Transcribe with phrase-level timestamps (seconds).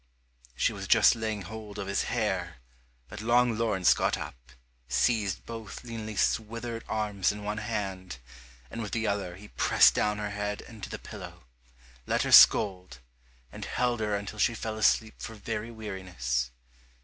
[0.55, 2.55] She was just laying hold of his hair,
[3.07, 4.33] but long Laurence got up,
[4.89, 8.17] seized both Lean Lisa's withered arms in one hand,
[8.71, 11.43] and with the other he pressed down her head into the pillow,
[12.07, 12.97] let her scold,
[13.51, 16.49] and held her until she fell asleep for very weariness.